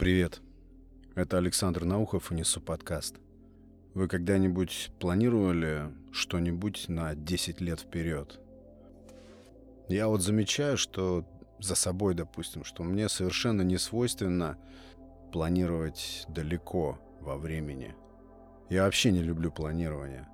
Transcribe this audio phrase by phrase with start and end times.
[0.00, 0.40] Привет.
[1.14, 3.16] Это Александр Наухов и Несу подкаст.
[3.92, 8.40] Вы когда-нибудь планировали что-нибудь на 10 лет вперед?
[9.90, 11.26] Я вот замечаю, что
[11.58, 14.56] за собой, допустим, что мне совершенно не свойственно
[15.34, 17.94] планировать далеко во времени.
[18.70, 20.26] Я вообще не люблю планирование.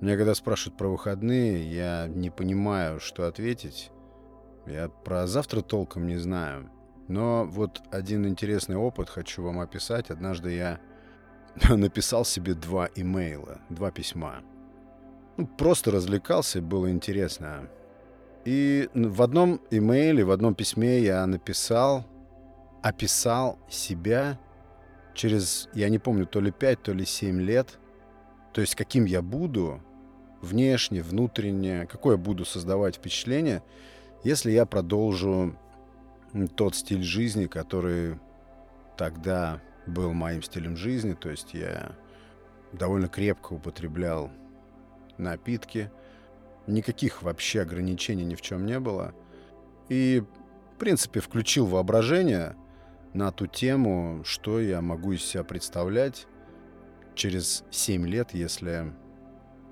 [0.00, 3.92] Меня когда спрашивают про выходные, я не понимаю, что ответить.
[4.66, 6.72] Я про завтра толком не знаю.
[7.08, 10.10] Но вот один интересный опыт хочу вам описать.
[10.10, 10.78] Однажды я
[11.68, 14.42] написал себе два имейла, два письма.
[15.38, 17.68] Ну, просто развлекался, было интересно.
[18.44, 22.04] И в одном имейле, в одном письме я написал,
[22.82, 24.38] описал себя
[25.14, 27.78] через, я не помню, то ли 5, то ли 7 лет.
[28.52, 29.82] То есть каким я буду
[30.40, 33.62] внешне, внутренне, какое буду создавать впечатление,
[34.24, 35.56] если я продолжу
[36.56, 38.18] тот стиль жизни, который
[38.96, 41.14] тогда был моим стилем жизни.
[41.14, 41.92] То есть я
[42.72, 44.30] довольно крепко употреблял
[45.16, 45.90] напитки.
[46.66, 49.14] Никаких вообще ограничений ни в чем не было.
[49.88, 50.22] И,
[50.74, 52.56] в принципе, включил воображение
[53.14, 56.26] на ту тему, что я могу из себя представлять
[57.14, 58.92] через 7 лет, если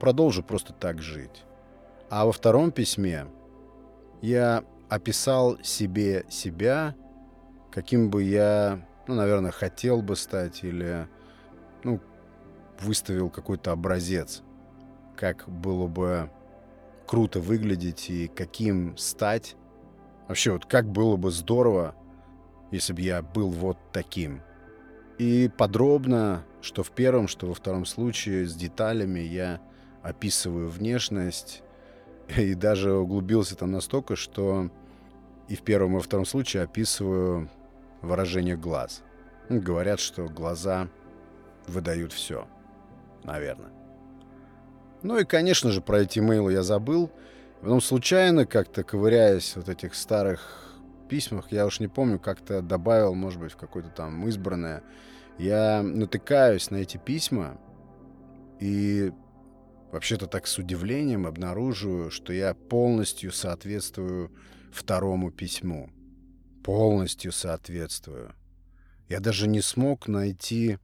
[0.01, 1.45] продолжу просто так жить.
[2.09, 3.27] А во втором письме
[4.23, 6.95] я описал себе себя,
[7.71, 11.09] каким бы я, ну, наверное, хотел бы стать или,
[11.85, 12.01] ну,
[12.81, 14.43] выставил какой-то образец,
[15.17, 16.31] как было бы
[17.07, 19.57] круто выглядеть и каким стать.
[20.29, 21.95] Вообще, вот как было бы здорово,
[22.71, 24.43] если бы я был вот таким.
[25.19, 29.61] И подробно, что в первом, что во втором случае, с деталями я
[30.03, 31.63] описываю внешность,
[32.37, 34.71] и даже углубился там настолько, что
[35.49, 37.49] и в первом и втором случае описываю
[38.03, 39.03] выражение глаз.
[39.49, 40.89] Говорят, что глаза
[41.67, 42.47] выдают все.
[43.23, 43.71] Наверное.
[45.03, 47.11] Ну и, конечно же, про эти мейлы я забыл.
[47.61, 50.79] Потом случайно, как-то ковыряясь вот этих старых
[51.09, 54.83] письмах, я уж не помню, как-то добавил, может быть, в какое-то там избранное,
[55.39, 57.59] я натыкаюсь на эти письма
[58.59, 59.13] и
[59.97, 64.31] вообще-то так с удивлением обнаруживаю, что я полностью соответствую
[64.71, 65.91] второму письму.
[66.63, 68.35] Полностью соответствую.
[69.09, 70.79] Я даже не смог найти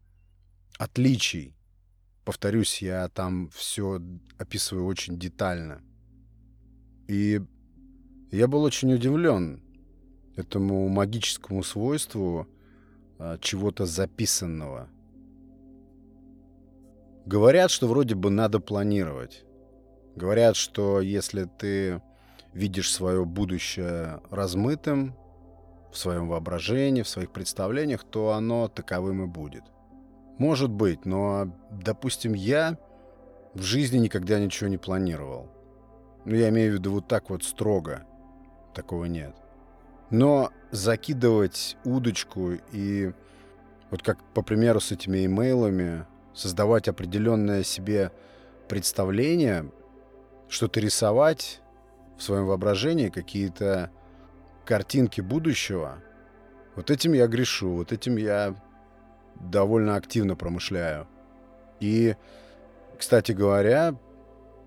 [0.78, 1.54] отличий.
[2.24, 4.00] Повторюсь, я там все
[4.38, 5.82] описываю очень детально.
[7.06, 7.42] И
[8.30, 9.62] я был очень удивлен
[10.36, 12.48] этому магическому свойству
[13.18, 14.88] а, чего-то записанного.
[17.26, 19.44] Говорят, что вроде бы надо планировать.
[20.16, 22.02] Говорят, что если ты
[22.52, 25.14] видишь свое будущее размытым
[25.92, 29.62] в своем воображении, в своих представлениях, то оно таковым и будет.
[30.38, 32.78] Может быть, но, допустим, я
[33.54, 35.48] в жизни никогда ничего не планировал.
[36.24, 38.04] Ну, я имею в виду вот так вот строго.
[38.74, 39.34] Такого нет.
[40.10, 43.12] Но закидывать удочку и
[43.90, 48.12] вот как, по примеру, с этими имейлами, создавать определенное себе
[48.68, 49.70] представление,
[50.48, 51.60] что-то рисовать,
[52.16, 53.90] в своем воображении какие-то
[54.64, 56.02] картинки будущего,
[56.76, 58.54] вот этим я грешу, вот этим я
[59.34, 61.06] довольно активно промышляю.
[61.80, 62.16] И,
[62.98, 63.96] кстати говоря,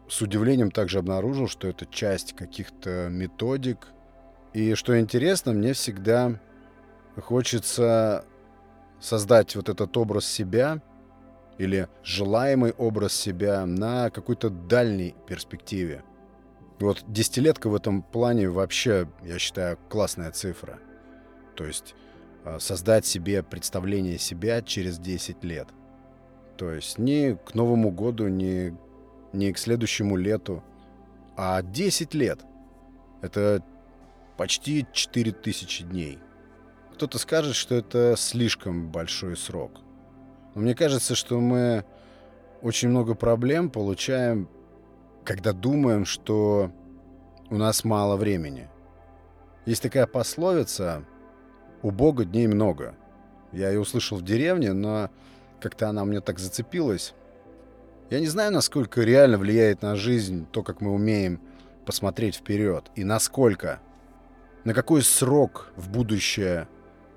[0.07, 3.87] с удивлением также обнаружил, что это часть каких-то методик.
[4.53, 6.39] И что интересно, мне всегда
[7.17, 8.25] хочется
[8.99, 10.81] создать вот этот образ себя
[11.57, 16.03] или желаемый образ себя на какой-то дальней перспективе.
[16.79, 20.79] Вот десятилетка в этом плане вообще, я считаю, классная цифра.
[21.55, 21.95] То есть
[22.43, 25.69] а, создать себе представление себя через 10 лет.
[26.57, 28.77] То есть не к Новому году, не,
[29.33, 30.63] не к следующему лету,
[31.37, 32.41] а 10 лет.
[33.21, 33.63] Это
[34.37, 36.19] почти 4000 дней.
[36.93, 39.81] Кто-то скажет, что это слишком большой срок.
[40.55, 41.85] Но мне кажется, что мы
[42.61, 44.49] очень много проблем получаем
[45.25, 46.71] когда думаем, что
[47.49, 48.69] у нас мало времени.
[49.65, 51.03] Есть такая пословица
[51.81, 52.95] «У Бога дней много».
[53.51, 55.09] Я ее услышал в деревне, но
[55.59, 57.13] как-то она мне так зацепилась.
[58.09, 61.41] Я не знаю, насколько реально влияет на жизнь то, как мы умеем
[61.85, 63.79] посмотреть вперед, и насколько,
[64.63, 66.67] на какой срок в будущее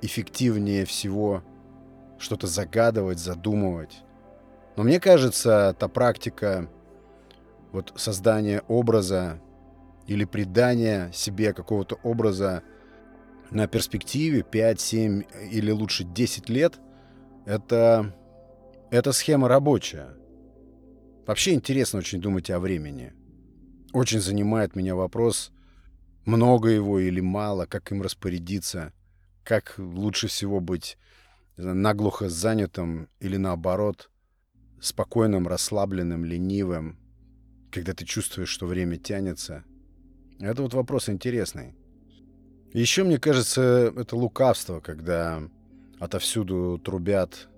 [0.01, 1.43] эффективнее всего
[2.19, 4.03] что-то загадывать, задумывать.
[4.77, 6.69] Но мне кажется, та практика
[7.73, 9.41] вот создание образа
[10.07, 12.63] или придание себе какого-то образа
[13.51, 16.79] на перспективе 5, 7 или лучше 10 лет,
[17.47, 18.15] это,
[18.91, 20.17] это схема рабочая.
[21.27, 23.13] Вообще интересно очень думать о времени.
[23.93, 25.53] Очень занимает меня вопрос,
[26.25, 28.93] много его или мало, как им распорядиться,
[29.45, 30.99] как лучше всего быть
[31.59, 34.11] наглухо занятым или наоборот,
[34.81, 36.99] спокойным, расслабленным, ленивым,
[37.71, 39.65] когда ты чувствуешь, что время тянется.
[40.39, 41.75] Это вот вопрос интересный.
[42.73, 45.43] Еще, мне кажется, это лукавство, когда
[45.99, 47.49] отовсюду трубят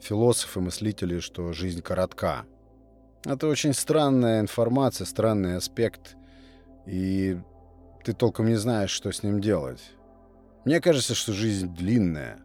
[0.00, 2.44] философы, мыслители, что жизнь коротка.
[3.24, 6.16] Это очень странная информация, странный аспект,
[6.86, 7.38] и
[8.04, 9.82] ты толком не знаешь, что с ним делать.
[10.64, 12.40] Мне кажется, что жизнь длинная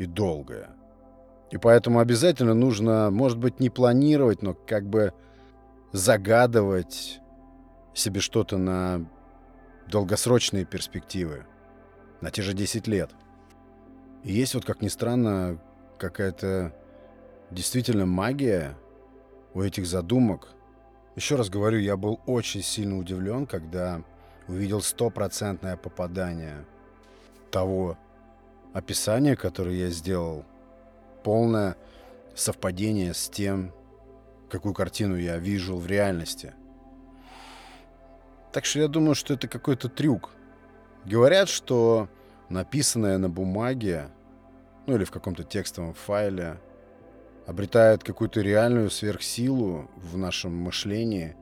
[0.00, 0.70] и долгая.
[1.50, 5.12] И поэтому обязательно нужно, может быть, не планировать, но как бы
[5.92, 7.20] загадывать
[7.92, 9.04] себе что-то на
[9.88, 11.44] долгосрочные перспективы,
[12.22, 13.10] на те же 10 лет.
[14.24, 15.60] И есть вот, как ни странно,
[15.98, 16.74] какая-то
[17.50, 18.74] действительно магия
[19.52, 20.48] у этих задумок.
[21.14, 24.02] Еще раз говорю, я был очень сильно удивлен, когда
[24.48, 26.64] увидел стопроцентное попадание
[27.50, 27.98] того
[28.72, 30.44] описания, которое я сделал.
[31.22, 31.76] Полное
[32.34, 33.72] совпадение с тем,
[34.48, 36.54] какую картину я вижу в реальности.
[38.52, 40.30] Так что я думаю, что это какой-то трюк.
[41.04, 42.08] Говорят, что
[42.48, 44.08] написанное на бумаге,
[44.86, 46.60] ну или в каком-то текстовом файле,
[47.46, 51.36] обретает какую-то реальную сверхсилу в нашем мышлении,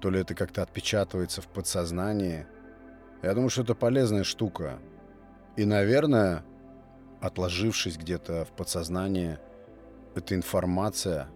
[0.00, 2.46] то ли это как-то отпечатывается в подсознании.
[3.22, 4.78] Я думаю, что это полезная штука.
[5.56, 6.42] И, наверное,
[7.20, 9.38] отложившись где-то в подсознании,
[10.14, 11.28] эта информация,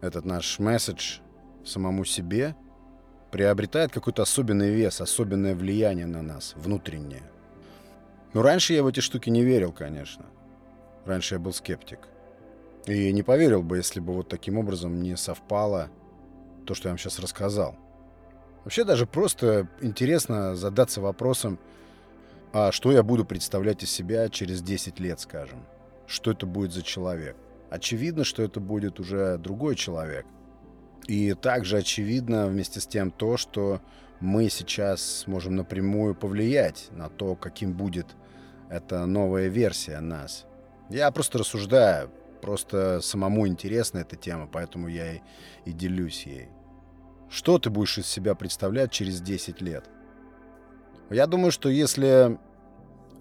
[0.00, 1.18] этот наш месседж
[1.64, 2.54] самому себе–
[3.30, 7.30] приобретает какой-то особенный вес, особенное влияние на нас, внутреннее.
[8.32, 10.24] Но раньше я в эти штуки не верил, конечно.
[11.04, 12.00] Раньше я был скептик.
[12.86, 15.90] И не поверил бы, если бы вот таким образом не совпало
[16.64, 17.76] то, что я вам сейчас рассказал.
[18.64, 21.58] Вообще даже просто интересно задаться вопросом,
[22.58, 25.66] а что я буду представлять из себя через 10 лет, скажем?
[26.06, 27.36] Что это будет за человек?
[27.68, 30.24] Очевидно, что это будет уже другой человек.
[31.06, 33.82] И также очевидно вместе с тем то, что
[34.20, 38.16] мы сейчас можем напрямую повлиять на то, каким будет
[38.70, 40.46] эта новая версия нас.
[40.88, 42.10] Я просто рассуждаю,
[42.40, 45.20] просто самому интересна эта тема, поэтому я и,
[45.66, 46.48] и делюсь ей.
[47.28, 49.84] Что ты будешь из себя представлять через 10 лет?
[51.10, 52.38] Я думаю, что если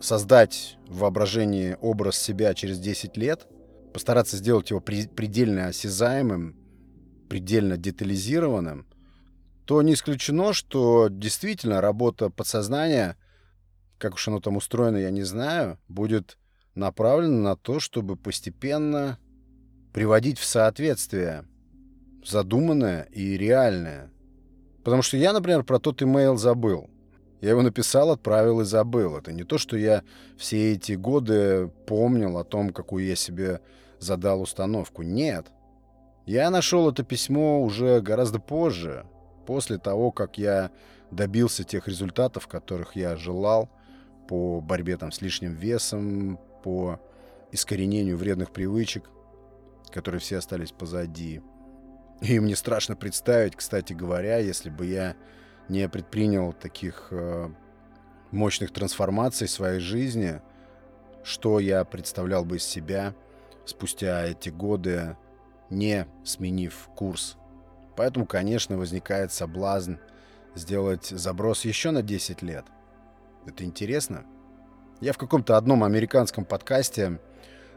[0.05, 3.47] создать в воображении образ себя через 10 лет,
[3.93, 6.55] постараться сделать его предельно осязаемым,
[7.27, 8.85] предельно детализированным,
[9.65, 13.17] то не исключено, что действительно работа подсознания,
[13.97, 16.37] как уж оно там устроено, я не знаю, будет
[16.75, 19.17] направлена на то, чтобы постепенно
[19.91, 21.45] приводить в соответствие
[22.23, 24.11] задуманное и реальное.
[24.83, 26.89] Потому что я, например, про тот имейл забыл.
[27.41, 29.17] Я его написал, отправил и забыл.
[29.17, 30.03] Это не то, что я
[30.37, 33.61] все эти годы помнил о том, какую я себе
[33.99, 35.03] задал установку.
[35.03, 35.47] Нет.
[36.25, 39.05] Я нашел это письмо уже гораздо позже,
[39.45, 40.71] после того, как я
[41.11, 43.69] добился тех результатов, которых я желал
[44.27, 46.99] по борьбе там, с лишним весом, по
[47.51, 49.09] искоренению вредных привычек,
[49.91, 51.41] которые все остались позади.
[52.21, 55.15] И мне страшно представить, кстати говоря, если бы я
[55.69, 57.49] не предпринял таких э,
[58.31, 60.41] мощных трансформаций в своей жизни,
[61.23, 63.15] что я представлял бы из себя
[63.65, 65.17] спустя эти годы
[65.69, 67.37] не сменив курс.
[67.95, 69.95] Поэтому, конечно, возникает соблазн
[70.53, 72.65] сделать заброс еще на 10 лет.
[73.45, 74.25] Это интересно.
[75.01, 77.19] Я в каком-то одном американском подкасте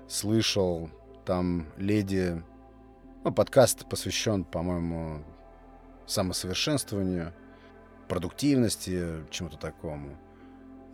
[0.08, 0.90] слышал,
[1.24, 2.42] там леди...
[3.24, 5.24] Ну, подкаст посвящен, по-моему,
[6.06, 7.34] самосовершенствованию,
[8.08, 10.16] продуктивности, чему-то такому.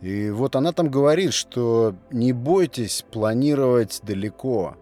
[0.01, 4.77] И вот она там говорит, что не бойтесь планировать далеко.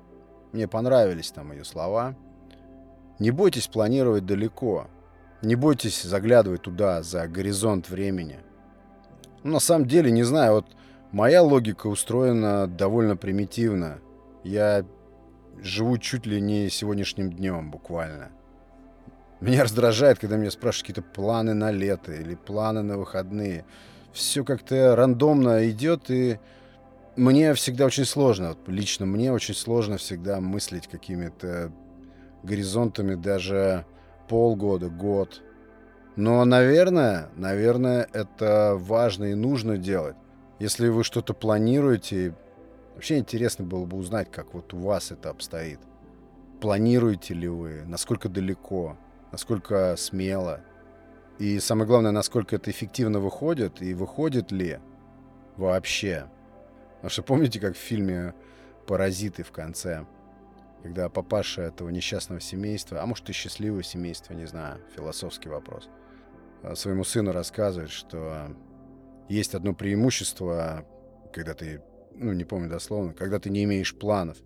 [0.51, 2.15] Мне понравились там ее слова.
[3.19, 4.87] Не бойтесь планировать далеко.
[5.41, 8.39] Не бойтесь заглядывать туда, за горизонт времени.
[9.43, 10.65] Ну, на самом деле, не знаю, вот
[11.11, 13.99] моя логика устроена довольно примитивно.
[14.43, 14.85] Я
[15.61, 18.31] живу чуть ли не сегодняшним днем, буквально.
[19.43, 23.65] Меня раздражает, когда меня спрашивают какие-то планы на лето или планы на выходные.
[24.13, 26.39] Все как-то рандомно идет, и
[27.17, 31.73] мне всегда очень сложно, вот лично мне очень сложно всегда мыслить какими-то
[32.41, 33.85] горизонтами даже
[34.29, 35.41] полгода, год.
[36.15, 40.15] Но, наверное, наверное, это важно и нужно делать.
[40.59, 42.33] Если вы что-то планируете,
[42.95, 45.81] вообще интересно было бы узнать, как вот у вас это обстоит.
[46.61, 48.95] Планируете ли вы, насколько далеко,
[49.33, 50.61] насколько смело,
[51.39, 54.77] и самое главное, насколько это эффективно выходит, и выходит ли
[55.57, 56.29] вообще.
[56.97, 58.35] Потому что помните, как в фильме
[58.85, 60.05] «Паразиты» в конце,
[60.83, 65.89] когда папаша этого несчастного семейства, а может и счастливого семейства, не знаю, философский вопрос,
[66.61, 68.55] а, своему сыну рассказывает, что
[69.29, 70.85] есть одно преимущество,
[71.33, 71.81] когда ты,
[72.13, 74.37] ну, не помню дословно, когда ты не имеешь планов.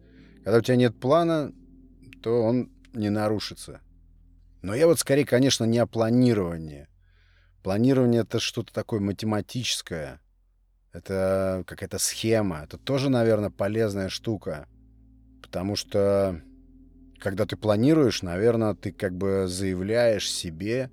[0.45, 1.51] Когда у тебя нет плана,
[2.23, 3.81] то он не нарушится.
[4.61, 6.87] Но я вот скорее, конечно, не о планировании.
[7.63, 10.19] Планирование— это что-то такое математическое.
[10.93, 12.61] Это какая-то схема.
[12.63, 14.67] Это тоже, наверное, полезная штука.
[15.41, 16.41] Потому что,
[17.19, 20.91] когда ты планируешь, наверное, ты как бы заявляешь себе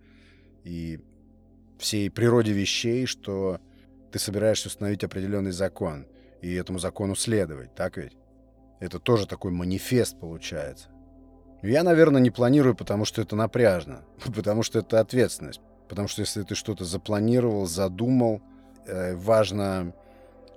[0.65, 1.01] и
[1.79, 3.61] всей природе вещей, что
[4.13, 6.07] ты собираешься установить определенный закон
[6.41, 8.17] и этому закону следовать, так ведь?
[8.81, 10.89] Это тоже такой манифест получается.
[11.65, 14.03] Я, наверное, не планирую, потому что это напряжно,
[14.37, 15.61] потому что это ответственность.
[15.89, 18.43] Потому что если ты что-то запланировал, задумал,
[18.87, 19.95] э, важно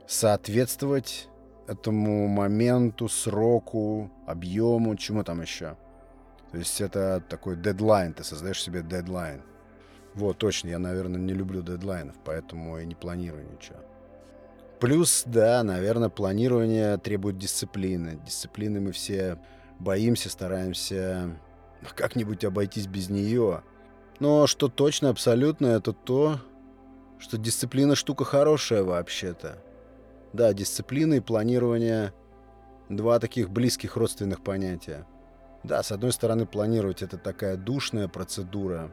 [0.06, 1.30] соответствовать
[1.68, 5.78] этому моменту, сроку, объему, чему там еще.
[6.52, 9.42] То есть это такой дедлайн, ты создаешь себе дедлайн.
[10.14, 13.78] Вот, точно, я, наверное, не люблю дедлайнов, поэтому и не планирую ничего.
[14.80, 18.20] Плюс, да, наверное, планирование требует дисциплины.
[18.26, 19.38] Дисциплины мы все
[19.79, 21.38] боимся, стараемся
[21.96, 23.63] как-нибудь обойтись без нее.
[24.19, 26.39] Но что точно, абсолютно, это то,
[27.19, 29.62] что дисциплина штука хорошая вообще-то.
[30.34, 32.13] Да, дисциплина и планирование—
[32.89, 35.05] два таких близких родственных понятия.
[35.63, 38.91] Да, с одной стороны, планировать— это такая душная процедура,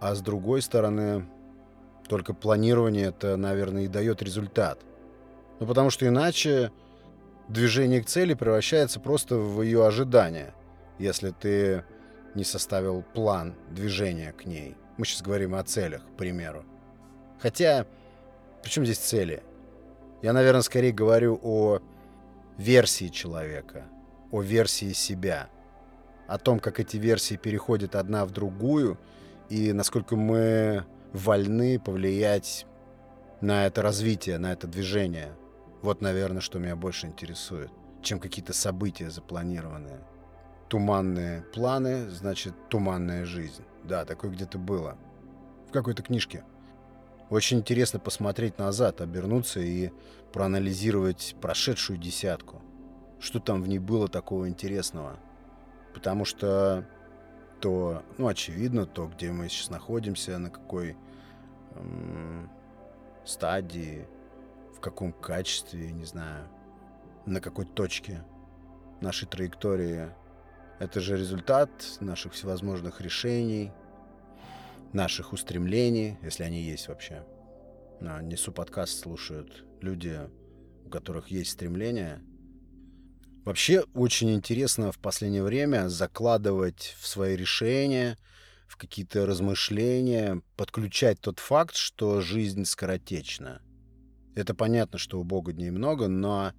[0.00, 1.26] а с другой стороны,
[2.08, 4.80] только планирование— это, наверное, и дает результат.
[5.60, 6.70] Ну, потому что иначе
[7.48, 10.54] движение к цели превращается просто в ее ожидание,
[10.98, 11.84] если ты
[12.34, 14.76] не составил план движения к ней.
[14.96, 16.64] Мы сейчас говорим о целях, к примеру.
[17.40, 17.86] Хотя,
[18.62, 19.42] при чем здесь цели?
[20.22, 21.80] Я, наверное, скорее говорю о
[22.58, 23.84] версии человека,
[24.32, 25.48] о версии себя,
[26.26, 28.98] о том, как эти версии переходят одна в другую
[29.48, 32.66] и насколько мы вольны повлиять
[33.40, 35.32] на это развитие, на это движение.
[35.82, 37.70] Вот, наверное, что меня больше интересует,
[38.02, 40.00] чем какие-то события запланированные.
[40.68, 43.64] Туманные планы, значит, туманная жизнь.
[43.84, 44.98] Да, такое где-то было.
[45.68, 46.44] В какой-то книжке.
[47.30, 49.90] Очень интересно посмотреть назад, обернуться и
[50.32, 52.62] проанализировать прошедшую десятку.
[53.20, 55.18] Что там в ней было такого интересного?
[55.94, 56.86] Потому что
[57.60, 60.96] то, ну, очевидно, то, где мы сейчас находимся, на какой
[61.74, 62.50] эм,
[63.24, 64.06] стадии,
[64.78, 66.48] в каком качестве, не знаю,
[67.26, 68.24] на какой точке
[69.00, 70.10] нашей траектории.
[70.78, 73.72] Это же результат наших всевозможных решений,
[74.92, 77.26] наших устремлений, если они есть вообще.
[78.00, 80.20] Несу подкаст слушают люди,
[80.84, 82.22] у которых есть стремления.
[83.44, 88.16] Вообще очень интересно в последнее время закладывать в свои решения,
[88.68, 93.60] в какие-то размышления, подключать тот факт, что жизнь скоротечна.
[94.38, 96.52] Это понятно, что у Бога дней много, но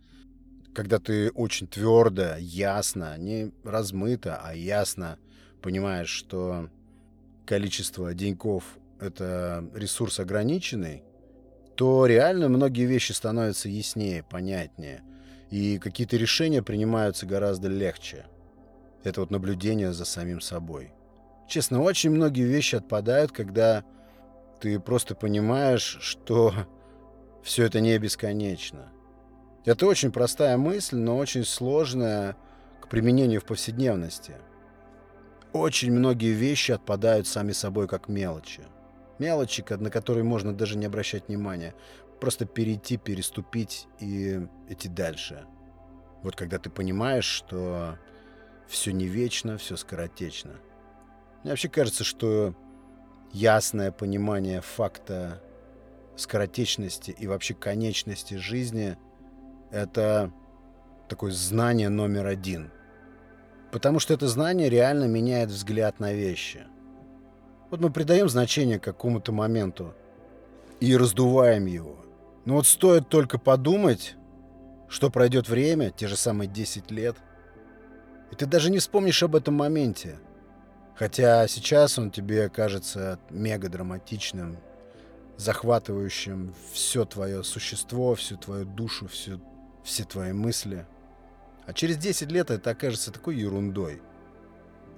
[0.76, 5.18] когда ты очень твердо, ясно, не размыто, а ясно
[5.62, 6.70] понимаешь, что
[7.46, 11.04] количество деньков— это ресурс ограниченный,
[11.78, 15.02] то реально многие вещи становятся яснее, понятнее,
[15.50, 18.26] и какие-то решения принимаются гораздо легче.
[19.06, 20.92] Это вот наблюдение за самим собой.
[21.48, 23.86] Честно, очень многие вещи отпадают, когда
[24.60, 26.54] ты просто понимаешь, что
[27.44, 28.92] все это не бесконечно.
[29.66, 32.36] Это очень простая мысль, но очень сложная
[32.82, 34.36] к применению в повседневности.
[35.54, 38.62] Очень многие вещи отпадают сами собой как мелочи.
[39.18, 41.76] Мелочи, на которые можно даже не обращать внимания.
[42.22, 45.46] Просто перейти, переступить и идти дальше.
[46.24, 47.98] Вот когда ты понимаешь, что
[48.68, 50.52] все не вечно, все скоротечно.
[51.44, 52.54] Мне вообще кажется, что
[53.32, 55.42] ясное понимание факта
[56.20, 58.98] скоротечности и вообще конечности жизни—
[59.72, 60.32] это
[61.08, 62.72] такое знание номер один.
[63.72, 66.66] Потому что это знание реально меняет взгляд на вещи.
[67.70, 69.94] Вот мы придаем значение какому-то моменту
[70.80, 71.98] и раздуваем его.
[72.46, 74.16] Но вот стоит только подумать,
[74.88, 77.16] что пройдет время, те же самые 10 лет,
[78.32, 80.18] и ты даже не вспомнишь об этом моменте.
[80.96, 84.58] Хотя сейчас он тебе кажется мега драматичным
[85.40, 89.40] захватывающим все твое существо, всю твою душу, всю,
[89.84, 90.86] все твои мысли.
[91.66, 94.02] А через 10 лет это окажется такой ерундой.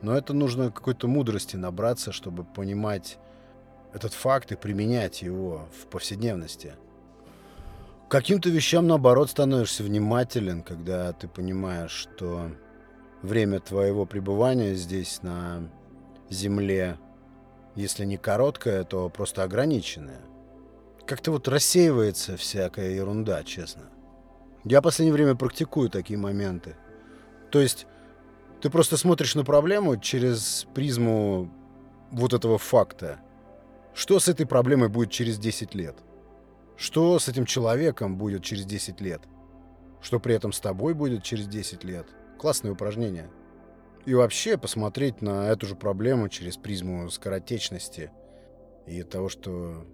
[0.01, 3.19] Но это нужно какой-то мудрости набраться, чтобы понимать
[3.93, 6.73] этот факт и применять его в повседневности.
[8.09, 12.49] Каким-то вещам, наоборот, становишься внимателен, когда ты понимаешь, что
[13.21, 15.69] время твоего пребывания здесь, на
[16.31, 16.97] Земле,
[17.75, 20.30] если не короткое, то просто ограниченное.
[21.05, 23.83] Как-то вот рассеивается всякая ерунда, честно.
[24.63, 26.75] Я в последнее время практикую такие моменты.
[27.49, 27.87] То есть
[28.61, 31.51] ты просто смотришь на проблему через призму
[32.11, 33.19] вот этого факта.
[33.93, 35.97] Что с этой проблемой будет через 10 лет?
[36.77, 39.21] Что с этим человеком будет через 10 лет?
[40.01, 42.07] Что при этом с тобой будет через 10 лет?
[42.37, 43.29] Классное упражнение.
[44.05, 48.11] И вообще посмотреть на эту же проблему через призму скоротечности
[48.87, 49.85] и того, что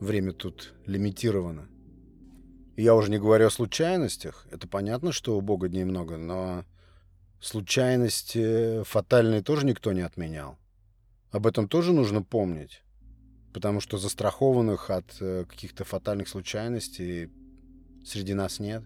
[0.00, 1.68] время тут лимитировано.
[2.76, 4.46] Я уже не говорю о случайностях.
[4.50, 6.64] Это понятно, что у Бога дней много, но
[7.40, 10.58] случайности фатальные тоже никто не отменял.
[11.30, 12.82] Об этом тоже нужно помнить.
[13.52, 17.30] Потому что застрахованных от э, каких-то фатальных случайностей
[18.04, 18.84] среди нас нет.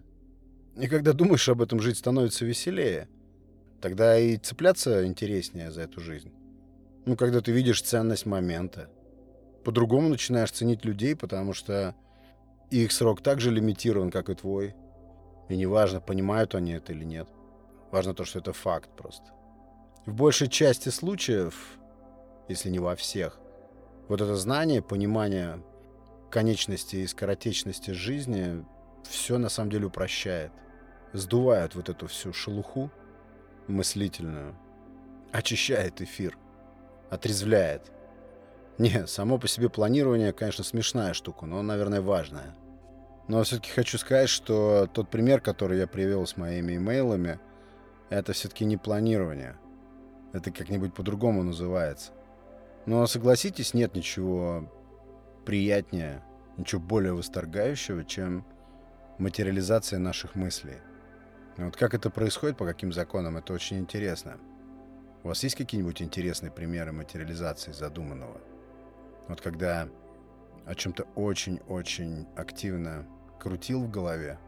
[0.77, 3.07] И когда думаешь об этом, жить становится веселее.
[3.81, 6.31] Тогда и цепляться интереснее за эту жизнь.
[7.05, 8.89] Ну, когда ты видишь ценность момента.
[9.63, 11.95] По-другому начинаешь ценить людей, потому что
[12.69, 14.75] их срок так же лимитирован, как и твой.
[15.49, 17.27] И неважно, понимают они это или нет.
[17.91, 19.31] Важно то, что это факт просто.
[20.05, 21.77] В большей части случаев,
[22.49, 23.39] если не во всех,
[24.09, 25.63] вот это знание, понимание
[26.29, 28.65] конечности и скоротечности жизни
[29.03, 30.51] все на самом деле упрощает.
[31.13, 32.91] Сдувает вот эту всю шелуху
[33.67, 34.55] мыслительную.
[35.31, 36.37] Очищает эфир.
[37.09, 37.91] Отрезвляет.
[38.77, 42.55] Не, само по себе планирование, конечно, смешная штука, но, наверное, важная.
[43.27, 47.39] Но все-таки хочу сказать, что тот пример, который я привел с моими имейлами,
[48.09, 49.55] это все-таки не планирование.
[50.33, 52.11] Это как-нибудь по-другому называется.
[52.85, 54.69] Но согласитесь, нет ничего
[55.45, 56.23] приятнее,
[56.57, 58.45] ничего более восторгающего, чем
[59.19, 60.77] материализация наших мыслей.
[61.57, 64.37] Вот как это происходит, по каким законам, это очень интересно.
[65.23, 68.41] У вас есть какие-нибудь интересные примеры материализации задуманного?
[69.27, 69.89] Вот когда
[70.65, 73.05] о чем-то очень-очень активно
[73.39, 74.39] крутил в голове,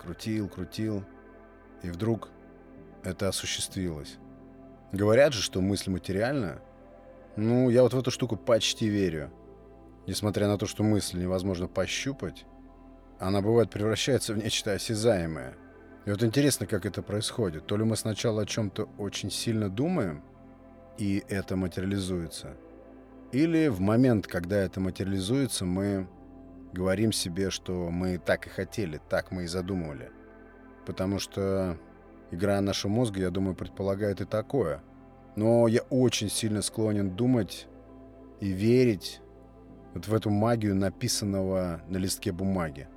[0.00, 1.04] крутил, крутил,
[1.82, 2.30] и вдруг
[3.04, 4.18] это осуществилось.
[4.92, 6.60] Говорят же, что мысль материальна.
[7.36, 9.30] Ну, я вот в эту штуку почти верю.
[10.06, 12.46] Несмотря на то, что мысль невозможно пощупать,
[13.18, 15.54] она бывает превращается в нечто осязаемое.
[16.06, 17.66] И вот интересно, как это происходит.
[17.66, 20.22] То ли мы сначала о чем-то очень сильно думаем,
[20.96, 22.56] и это материализуется,
[23.32, 26.08] или в момент, когда это материализуется, мы
[26.72, 30.10] говорим себе, что мы так и хотели, так мы и задумывали.
[30.86, 31.78] Потому что
[32.30, 34.82] игра нашего мозга, я думаю, предполагает и такое–
[35.38, 37.68] но я очень сильно склонен думать
[38.40, 39.20] и верить
[39.94, 42.88] вот в эту магию написанного на листке бумаги.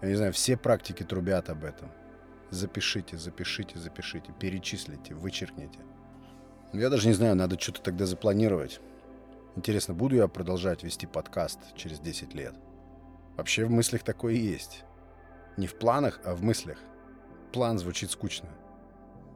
[0.00, 1.90] Я не знаю, все практики трубят об этом.
[2.48, 5.80] Запишите, запишите, запишите, перечислите, вычеркните.
[6.72, 8.80] Я даже не знаю, надо что-то тогда запланировать.
[9.56, 12.54] Интересно, буду я продолжать вести подкаст через 10 лет?
[13.38, 14.84] Вообще в мыслях такое и есть.
[15.56, 16.78] Не в планах, а в мыслях.
[17.52, 18.50] План звучит скучно.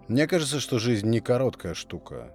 [0.08, 2.34] Мне кажется, что жизнь не короткая штука.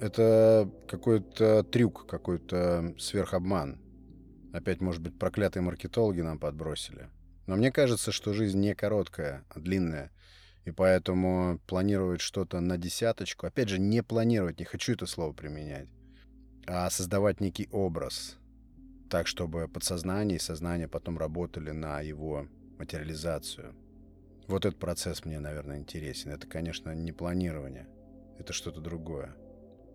[0.00, 3.78] Это какой-то трюк, какой-то сверхобман.
[4.54, 7.10] Опять, может быть, проклятые маркетологи нам подбросили.
[7.46, 10.10] Но мне кажется, что жизнь не короткая, а длинная.
[10.64, 15.88] И поэтому планировать что-то на десяточку, опять же, не планировать, не хочу это слово применять,
[16.66, 18.38] а создавать некий образ,
[19.08, 22.46] так, чтобы подсознание и сознание потом работали на его
[22.78, 23.74] материализацию.
[24.48, 26.30] Вот этот процесс мне, наверное, интересен.
[26.30, 27.88] Это, конечно, не планирование.
[28.38, 29.34] Это что-то другое.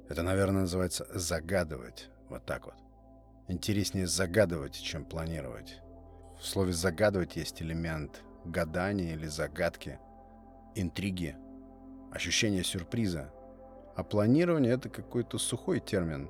[0.09, 2.09] Это, наверное, называется загадывать.
[2.29, 2.75] Вот так вот.
[3.47, 5.79] Интереснее загадывать, чем планировать.
[6.39, 9.99] В слове «загадывать» есть элемент гадания или загадки,
[10.75, 11.35] интриги,
[12.11, 13.33] ощущение сюрприза.
[13.95, 16.29] А планирование— это какой-то сухой термин,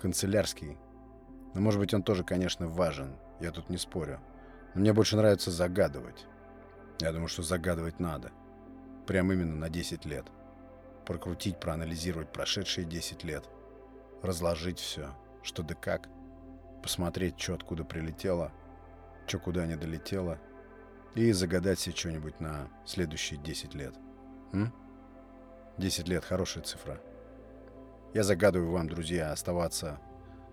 [0.00, 0.78] канцелярский.
[1.54, 4.20] Но, может быть, он тоже, конечно, важен, я тут не спорю.
[4.74, 6.26] Но мне больше нравится загадывать.
[7.00, 8.32] Я думаю, что загадывать надо.
[9.06, 10.26] Прям именно на 10 лет.
[11.06, 13.48] Прокрутить, проанализировать прошедшие 10 лет.
[14.22, 16.08] Разложить все, что да как.
[16.82, 18.52] Посмотреть, что откуда прилетело,
[19.26, 20.38] что куда не долетело.
[21.14, 23.94] И загадать себе что-нибудь на следующие 10 лет.
[24.52, 24.72] М?
[25.78, 27.00] 10 лет– хорошая цифра.
[28.12, 30.00] Я загадываю вам, друзья, оставаться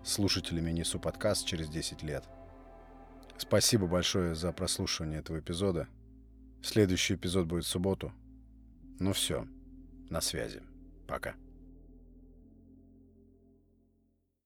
[0.04, 2.24] слушателями Несу подкаст через 10 лет.
[3.36, 5.88] Спасибо большое за прослушивание этого эпизода.
[6.62, 8.12] Следующий эпизод будет в субботу.
[9.00, 9.44] Ну все,
[10.08, 10.62] на связи.
[11.08, 11.34] Пока.